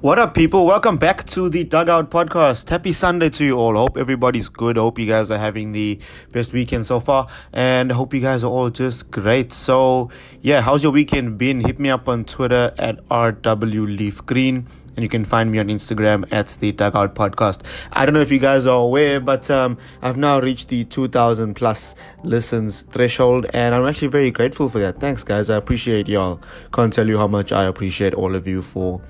[0.00, 0.64] What up, people?
[0.64, 2.70] Welcome back to the Dugout Podcast.
[2.70, 3.76] Happy Sunday to you all.
[3.76, 4.78] Hope everybody's good.
[4.78, 5.98] Hope you guys are having the
[6.32, 7.28] best weekend so far.
[7.52, 9.52] And hope you guys are all just great.
[9.52, 10.08] So,
[10.40, 11.60] yeah, how's your weekend been?
[11.60, 14.64] Hit me up on Twitter at RWLeafGreen.
[14.96, 17.60] And you can find me on Instagram at the Dugout Podcast.
[17.92, 21.52] I don't know if you guys are aware, but um, I've now reached the 2,000
[21.52, 21.94] plus
[22.24, 24.98] listens threshold, and I'm actually very grateful for that.
[24.98, 25.50] Thanks, guys.
[25.50, 26.40] I appreciate y'all.
[26.72, 29.02] Can't tell you how much I appreciate all of you for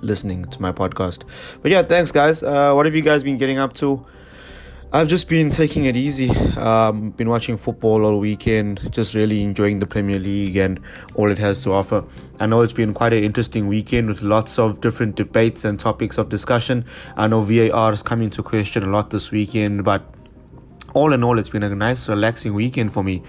[0.00, 1.24] listening to my podcast.
[1.62, 2.42] But yeah, thanks, guys.
[2.42, 4.04] Uh, what have you guys been getting up to?
[4.92, 6.30] I've just been taking it easy.
[6.56, 10.80] Um, been watching football all weekend, just really enjoying the Premier League and
[11.14, 12.04] all it has to offer.
[12.40, 16.18] I know it's been quite an interesting weekend with lots of different debates and topics
[16.18, 16.84] of discussion.
[17.16, 20.02] I know VAR is coming to question a lot this weekend, but
[20.92, 23.22] all in all, it's been a nice, relaxing weekend for me.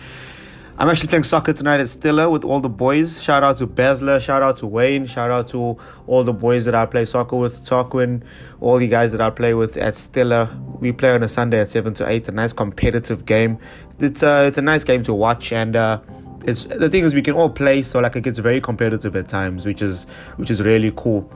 [0.82, 3.22] I'm actually playing soccer tonight at Stella with all the boys.
[3.22, 6.74] Shout out to Basler, shout out to Wayne, shout out to all the boys that
[6.74, 8.24] I play soccer with, Tarquin,
[8.62, 10.60] all the guys that I play with at Stella.
[10.80, 13.60] We play on a Sunday at 7 to 8, a nice competitive game.
[14.00, 16.02] It's a, it's a nice game to watch and uh,
[16.48, 19.28] it's the thing is we can all play so like it gets very competitive at
[19.28, 20.06] times, which is
[20.38, 21.32] which is really cool.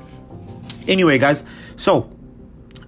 [0.87, 1.43] Anyway, guys,
[1.75, 2.09] so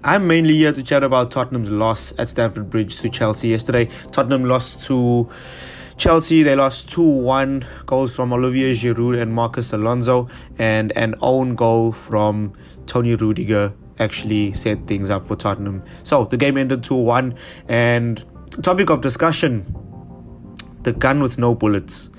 [0.03, 3.90] I'm mainly here to chat about Tottenham's loss at Stamford Bridge to Chelsea yesterday.
[4.12, 5.30] Tottenham lost to
[5.98, 11.56] Chelsea, they lost 2 1 goals from Olivier Giroud and Marcos Alonso, and an own
[11.56, 12.53] goal from
[12.86, 15.84] Tony Rudiger actually set things up for Tottenham.
[16.03, 17.36] So the game ended 2 1,
[17.68, 18.23] and
[18.62, 19.66] topic of discussion
[20.84, 22.12] the gun with no bullets.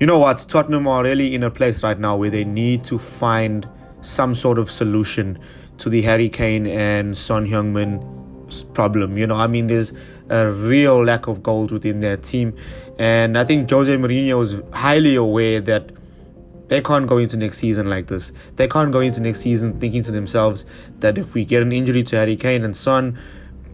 [0.00, 0.44] You know what?
[0.48, 3.68] Tottenham are really in a place right now where they need to find
[4.00, 5.38] some sort of solution
[5.76, 8.02] to the Harry Kane and Son Heung-min
[8.72, 9.18] problem.
[9.18, 9.92] You know, I mean, there's
[10.30, 12.54] a real lack of goals within their team.
[12.98, 15.92] And I think Jose Mourinho is highly aware that
[16.68, 18.32] they can't go into next season like this.
[18.56, 20.66] They can't go into next season thinking to themselves
[21.00, 23.18] that if we get an injury to Harry Kane and Son,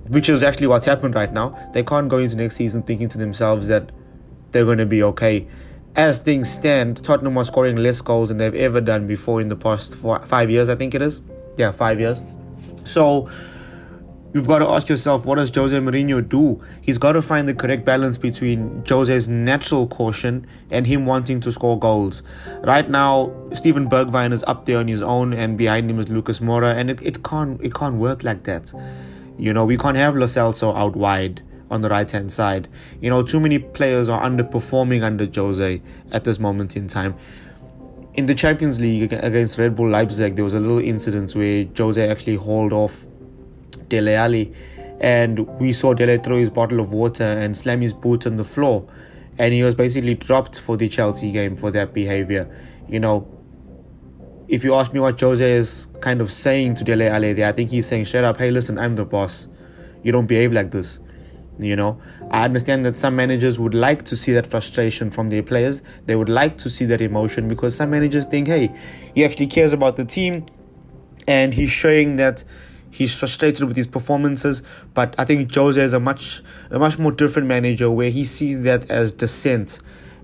[0.09, 3.19] which is actually what's happened right now, they can't go into next season thinking to
[3.19, 3.91] themselves that
[4.53, 5.49] they're going to be okay.
[5.97, 9.57] As things stand, Tottenham are scoring less goals than they've ever done before in the
[9.57, 11.21] past four, five years, I think it is.
[11.57, 12.23] Yeah, five years.
[12.85, 13.29] So
[14.35, 16.61] You've got to ask yourself, what does Jose Mourinho do?
[16.81, 21.53] He's got to find the correct balance between Jose's natural caution and him wanting to
[21.53, 22.25] score goals.
[22.65, 26.41] Right now, Steven Bergwijn is up there on his own, and behind him is Lucas
[26.41, 28.73] Moura, and it, it can't it can't work like that.
[29.39, 31.41] You know, we can't have Lo Celso out wide
[31.71, 32.67] on the right hand side.
[33.01, 35.81] You know, too many players are underperforming under Jose
[36.11, 37.15] at this moment in time.
[38.15, 42.09] In the Champions League against Red Bull Leipzig, there was a little incident where Jose
[42.09, 43.07] actually hauled off
[43.89, 44.53] Dele Alli,
[45.01, 48.45] and we saw Dele throw his bottle of water and slam his boot on the
[48.45, 48.87] floor,
[49.39, 52.49] and he was basically dropped for the Chelsea game for that behavior.
[52.89, 53.29] You know,
[54.49, 57.53] if you ask me what Jose is kind of saying to Dele Alli there, I
[57.53, 58.39] think he's saying, "Shut up!
[58.39, 59.49] Hey, listen, I'm the boss.
[60.03, 61.01] You don't behave like this."
[61.59, 62.01] You know,
[62.33, 65.83] I understand that some managers would like to see that frustration from their players.
[66.07, 68.75] They would like to see that emotion because some managers think, hey,
[69.15, 70.47] he actually cares about the team
[71.29, 72.45] and he's showing that
[72.95, 74.63] He's frustrated with his performances,
[74.95, 78.63] but I think Jose is a much a much more different manager where he sees
[78.63, 79.81] that as dissent.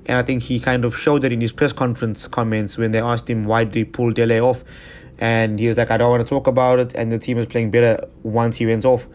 [0.07, 3.01] And I think he kind of showed that in his press conference comments when they
[3.01, 4.63] asked him why did he pull Dele off.
[5.19, 6.95] And he was like, I don't want to talk about it.
[6.95, 9.09] And the team is playing better once he went off.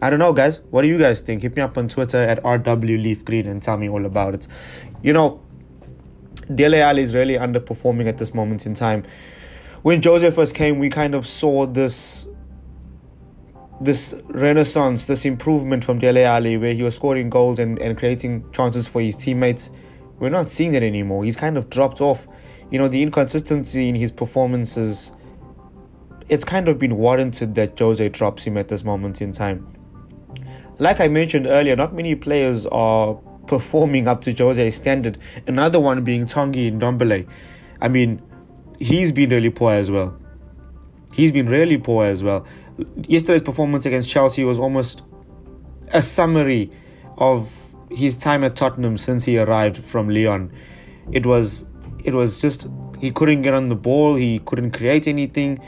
[0.00, 0.60] I don't know, guys.
[0.70, 1.42] What do you guys think?
[1.42, 4.46] Hit me up on Twitter at RWLeafGreen and tell me all about it.
[5.02, 5.42] You know,
[6.54, 9.02] Dele Alli is really underperforming at this moment in time
[9.82, 12.27] when Jose first came, we kind of saw this
[13.80, 18.50] this renaissance, this improvement from Dele Alli, where he was scoring goals and, and creating
[18.52, 19.70] chances for his teammates.
[20.18, 21.24] We're not seeing that anymore.
[21.24, 22.26] He's kind of dropped off.
[22.70, 25.12] You know, the inconsistency in his performances,
[26.28, 29.66] it's kind of been warranted that Jose drops him at this moment in time.
[30.78, 33.14] Like I mentioned earlier, not many players are
[33.46, 35.18] performing up to Jose's standard.
[35.46, 37.28] Another one being Tanguy Ndombele.
[37.80, 38.20] I mean,
[38.78, 40.16] he's been really poor as well.
[41.12, 42.46] He's been really poor as well.
[43.08, 45.02] Yesterday's performance against Chelsea was almost
[45.92, 46.70] a summary
[47.16, 50.52] of his time at Tottenham since he arrived from Lyon.
[51.10, 51.66] It was
[52.04, 52.66] it was just
[52.98, 55.58] he couldn't get on the ball, he couldn't create anything,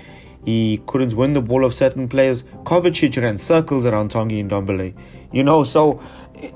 [0.44, 2.44] he couldn't win the ball of certain players.
[2.64, 4.94] Kovacic ran circles around Tanguy Ndombele.
[5.32, 6.00] You know, so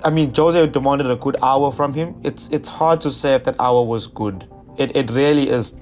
[0.05, 2.15] I mean Jose demanded a good hour from him.
[2.23, 4.49] It's it's hard to say if that hour was good.
[4.77, 5.73] It it really is.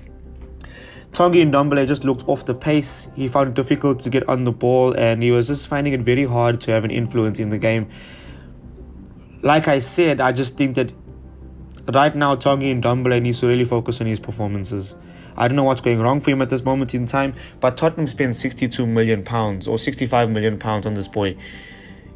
[1.12, 3.10] Tanguy Ndombele just looked off the pace.
[3.14, 6.00] He found it difficult to get on the ball and he was just finding it
[6.00, 7.90] very hard to have an influence in the game.
[9.42, 10.92] Like I said, I just think that
[11.92, 14.96] right now Tanguy Ndombele needs to really focus on his performances.
[15.36, 18.06] I don't know what's going wrong for him at this moment in time, but Tottenham
[18.06, 21.36] spent 62 million pounds or 65 million pounds on this boy.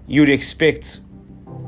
[0.07, 1.01] You'd expect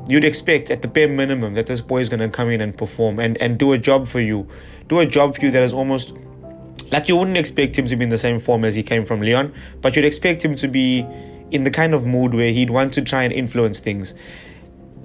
[0.07, 2.75] you'd expect at the bare minimum that this boy is going to come in and
[2.75, 4.47] perform and, and do a job for you.
[4.87, 6.15] Do a job for you that is almost
[6.91, 9.21] like you wouldn't expect him to be in the same form as he came from
[9.21, 11.05] Lyon, but you'd expect him to be
[11.51, 14.13] in the kind of mood where he'd want to try and influence things.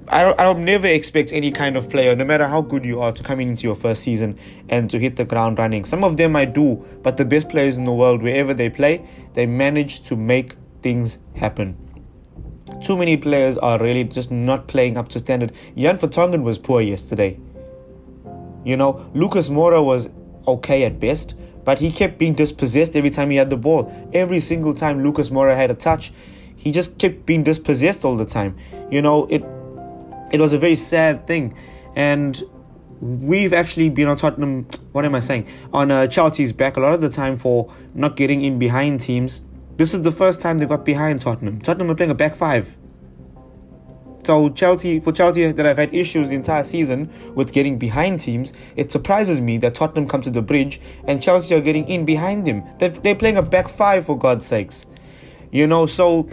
[0.07, 3.01] I don't, I don't never expect any kind of player, no matter how good you
[3.01, 4.37] are, to come into your first season
[4.69, 5.83] and to hit the ground running.
[5.83, 9.07] Some of them I do, but the best players in the world, wherever they play,
[9.33, 11.75] they manage to make things happen.
[12.83, 15.53] Too many players are really just not playing up to standard.
[15.75, 17.39] Jan Vertonghen was poor yesterday.
[18.63, 20.09] You know, Lucas Moura was
[20.47, 21.33] okay at best,
[21.65, 23.91] but he kept being dispossessed every time he had the ball.
[24.13, 26.13] Every single time Lucas Moura had a touch,
[26.55, 28.55] he just kept being dispossessed all the time.
[28.89, 29.43] You know, it
[30.31, 31.55] it was a very sad thing.
[31.95, 32.41] And
[33.01, 35.47] we've actually been on Tottenham, what am I saying?
[35.73, 39.41] On uh, Chelsea's back a lot of the time for not getting in behind teams.
[39.77, 41.61] This is the first time they got behind Tottenham.
[41.61, 42.77] Tottenham are playing a back five.
[44.25, 48.53] So Chelsea, for Chelsea that I've had issues the entire season with getting behind teams,
[48.75, 52.47] it surprises me that Tottenham come to the bridge and Chelsea are getting in behind
[52.47, 52.63] them.
[52.79, 54.87] They're, they're playing a back five for God's sakes.
[55.51, 56.27] You know, so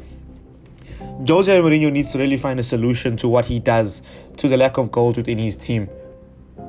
[1.28, 4.02] Jose Mourinho needs to really find a solution to what he does
[4.38, 5.90] to the lack of goals within his team.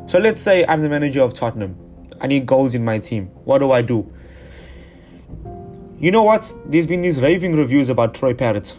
[0.07, 1.77] So let's say I'm the manager of Tottenham.
[2.19, 3.27] I need goals in my team.
[3.45, 4.11] What do I do?
[5.99, 6.53] You know what?
[6.65, 8.77] There's been these raving reviews about Troy Parrott.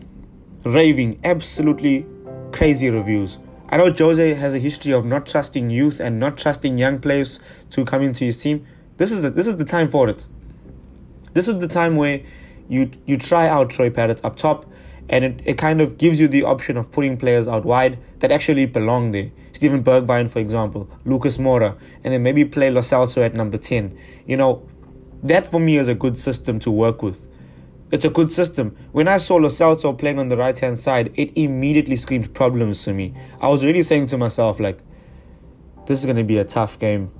[0.67, 2.05] Raving, absolutely
[2.55, 3.39] crazy reviews.
[3.69, 7.41] I know Jose has a history of not trusting youth and not trusting young players
[7.71, 8.65] to come into his team.
[8.97, 10.29] This is the, this is the time for it.
[11.33, 12.21] This is the time where
[12.69, 14.71] you you try out Troy Parrott up top
[15.09, 18.31] and it, it kind of gives you the option of putting players out wide that
[18.31, 19.33] actually belong there.
[19.53, 23.99] Steven Bergwijn, for example, Lucas Moura, and then maybe play Lo Celso at number 10.
[24.27, 24.67] You know,
[25.25, 27.29] that for me is a good system to work with.
[27.95, 28.77] It's a good system.
[28.91, 32.93] When I saw Lo playing on the right hand side, it immediately screamed problems to
[32.93, 33.15] me.
[33.41, 34.81] I was really saying to myself, like,
[35.87, 37.13] this is going to be a tough game.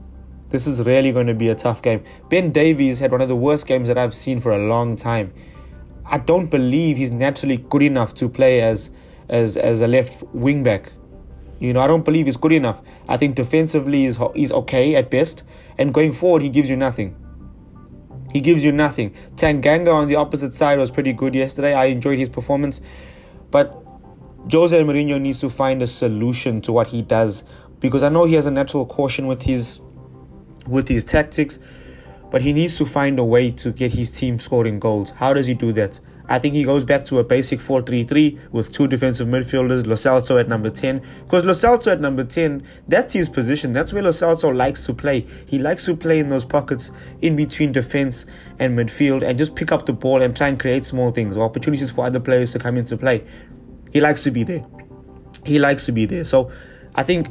[0.49, 2.03] This is really going to be a tough game.
[2.29, 5.33] Ben Davies had one of the worst games that I've seen for a long time.
[6.05, 8.91] I don't believe he's naturally good enough to play as
[9.29, 10.91] as as a left wing back.
[11.61, 12.83] You know, I don't believe he's good enough.
[13.09, 15.45] I think defensively he's, he's okay at best,
[15.79, 17.15] and going forward he gives you nothing.
[18.35, 19.15] He gives you nothing.
[19.37, 21.73] Tanganga on the opposite side was pretty good yesterday.
[21.73, 22.83] I enjoyed his performance,
[23.51, 23.83] but
[24.53, 27.45] Jose Mourinho needs to find a solution to what he does
[27.81, 29.81] because I know he has a natural caution with his
[30.67, 31.59] with his tactics
[32.35, 35.13] but he needs to find a way to get his team scoring goals.
[35.13, 36.01] How does he do that?
[36.29, 39.87] I think he goes back to a basic 4 3 3 with two defensive midfielders,
[39.87, 41.03] Lo Celso at number 10.
[41.25, 43.73] Because Lo Celso at number 10, that's his position.
[43.73, 45.27] That's where Lo Celso likes to play.
[45.47, 48.25] He likes to play in those pockets in between defense
[48.59, 51.45] and midfield and just pick up the ball and try and create small things or
[51.45, 53.23] opportunities for other players to come into play.
[53.93, 54.65] He likes to be there.
[55.45, 56.25] He likes to be there.
[56.25, 56.51] So
[56.95, 57.29] I think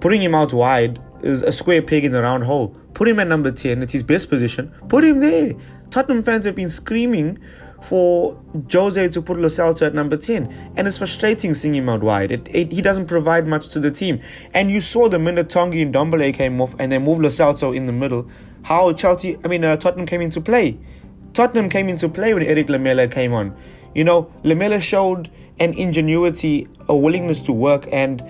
[0.00, 2.68] putting him out wide is a square peg in the round hole.
[2.94, 3.82] Put him at number 10.
[3.82, 4.72] It's his best position.
[4.88, 5.54] Put him there.
[5.90, 7.38] Tottenham fans have been screaming
[7.82, 8.40] for
[8.72, 9.48] Jose to put Lo
[9.80, 10.72] at number 10.
[10.76, 12.30] And it's frustrating seeing him out wide.
[12.30, 14.20] It, it, he doesn't provide much to the team.
[14.54, 17.86] And you saw the minute Tanguy and Ndombele came off and they moved Lo in
[17.86, 18.28] the middle,
[18.62, 20.78] how Chelsea, I mean, uh, Tottenham came into play.
[21.32, 23.56] Tottenham came into play when Eric Lamela came on.
[23.94, 28.22] You know, Lamela showed an ingenuity, a willingness to work, and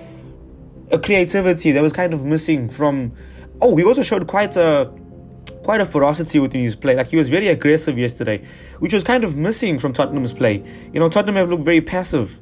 [0.91, 3.13] a creativity that was kind of missing from.
[3.61, 4.93] Oh, he also showed quite a
[5.63, 6.97] quite a ferocity within his play.
[6.97, 8.45] Like he was very aggressive yesterday,
[8.79, 10.65] which was kind of missing from Tottenham's play.
[10.93, 12.39] You know, Tottenham have looked very passive.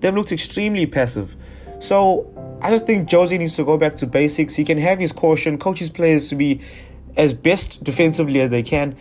[0.00, 1.36] They've looked extremely passive.
[1.80, 4.54] So I just think Josie needs to go back to basics.
[4.54, 6.60] He can have his caution, coach his players to be
[7.16, 8.96] as best defensively as they can,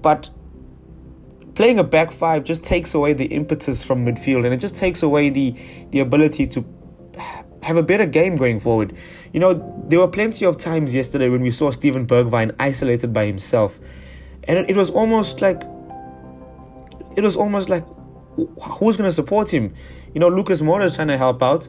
[0.00, 0.30] but
[1.54, 5.02] playing a back five just takes away the impetus from midfield and it just takes
[5.02, 5.54] away the
[5.90, 6.64] the ability to
[7.62, 8.96] have a better game going forward.
[9.32, 13.26] You know, there were plenty of times yesterday when we saw Steven Bergwijn isolated by
[13.26, 13.78] himself,
[14.44, 15.62] and it, it was almost like
[17.16, 17.84] it was almost like
[18.36, 19.74] who's going to support him?
[20.14, 21.68] You know, Lucas Moura is trying to help out.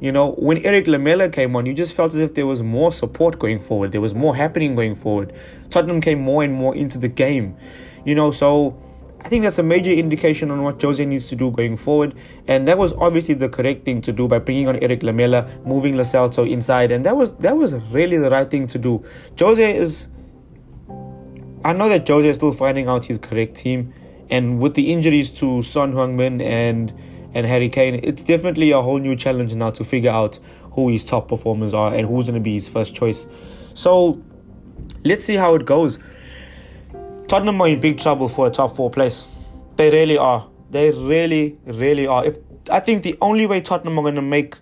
[0.00, 2.92] You know, when Eric Lamela came on, you just felt as if there was more
[2.92, 3.92] support going forward.
[3.92, 5.32] There was more happening going forward.
[5.70, 7.56] Tottenham came more and more into the game.
[8.04, 8.78] You know, so
[9.20, 12.14] I think that's a major indication on what Jose needs to do going forward.
[12.46, 15.96] And that was obviously the correct thing to do by bringing on Eric Lamela, moving
[15.96, 19.04] Lo Celso inside, and that was that was really the right thing to do.
[19.38, 20.08] Jose is.
[21.64, 23.92] I know that Jose is still finding out his correct team,
[24.30, 26.92] and with the injuries to Son Heung-min and
[27.34, 30.38] and Harry Kane, it's definitely a whole new challenge now to figure out
[30.72, 33.26] who his top performers are and who's going to be his first choice.
[33.74, 34.22] So
[35.04, 35.98] let's see how it goes.
[37.28, 39.26] Tottenham are in big trouble for a top four place.
[39.76, 40.48] They really are.
[40.70, 42.24] They really, really are.
[42.24, 42.38] If
[42.70, 44.56] I think the only way Tottenham are going to make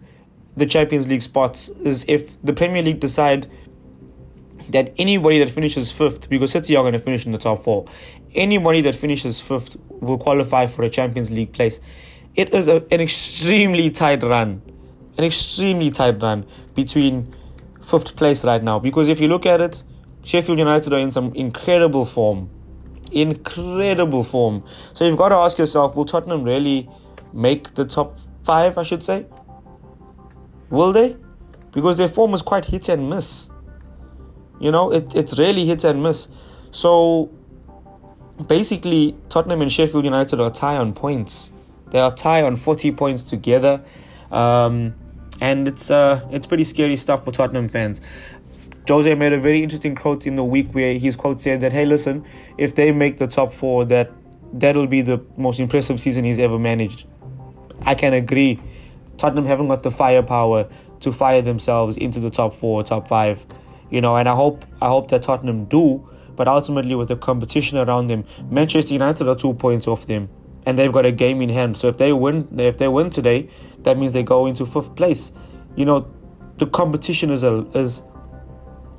[0.57, 3.51] the Champions League spots is if the Premier League decide
[4.71, 7.87] that anybody that finishes fifth, because City are going to finish in the top four,
[8.35, 11.81] anybody that finishes fifth will qualify for a Champions League place.
[12.35, 14.63] It is a, an extremely tight run,
[15.19, 17.35] an extremely tight run between
[17.83, 18.79] fifth place right now.
[18.79, 19.83] Because if you look at it,
[20.25, 22.51] Sheffield United are in some incredible form.
[23.15, 24.65] Incredible form.
[24.93, 26.89] So you've got to ask yourself will Tottenham really
[27.33, 29.27] make the top five, I should say?
[30.71, 31.17] Will they?
[31.73, 33.51] Because their form is quite hit and miss.
[34.61, 36.29] You know, it, it's really hit and miss.
[36.71, 37.31] So
[38.47, 41.53] basically, Tottenham and Sheffield United are tie on points.
[41.91, 43.85] They are tie on 40 points together.
[44.31, 44.95] Um,
[45.41, 48.01] and it's uh, it's pretty scary stuff for Tottenham fans.
[48.87, 51.87] Jose made a very interesting quote in the week where his quote said that, "Hey,
[51.87, 52.25] listen,
[52.59, 54.11] if they make the top four, that
[54.53, 57.07] that'll be the most impressive season he's ever managed."
[57.87, 58.61] I can agree.
[59.17, 60.69] Tottenham haven't got the firepower
[61.01, 63.47] to fire themselves into the top four, top five,
[63.91, 64.17] you know.
[64.17, 66.07] And I hope I hope that Tottenham do.
[66.37, 70.29] But ultimately, with the competition around them, Manchester United are two points off them,
[70.67, 71.77] and they've got a game in hand.
[71.77, 73.49] So if they win, if they win today,
[73.85, 75.33] that means they go into fifth place.
[75.77, 76.07] You know,
[76.59, 78.03] the competition is a, is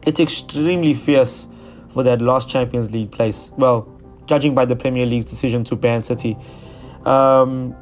[0.06, 1.48] it's extremely fierce
[1.90, 3.52] for that last Champions League place.
[3.58, 3.92] Well,
[4.26, 6.38] judging by the Premier League's decision to ban City.
[7.06, 7.76] Um,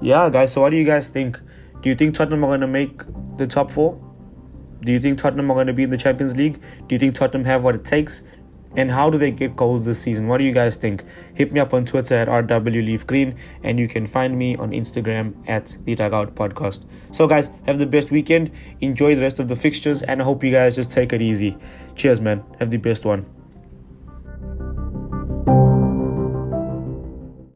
[0.00, 0.52] yeah, guys.
[0.52, 1.40] So what do you guys think?
[1.80, 3.02] Do you think Tottenham are going to make
[3.36, 4.04] the top four?
[4.80, 6.60] Do you think Tottenham are going to be in the Champions League?
[6.86, 8.22] Do you think Tottenham have what it takes?
[8.76, 10.28] And how do they get goals this season?
[10.28, 11.04] What do you guys think?
[11.34, 15.76] Hit me up on Twitter at RWLeafGreen and you can find me on Instagram at
[15.84, 16.84] The Dugout Podcast.
[17.10, 18.50] So, guys, have the best weekend.
[18.80, 21.56] Enjoy the rest of the fixtures and I hope you guys just take it easy.
[21.94, 22.44] Cheers, man.
[22.58, 23.37] Have the best one.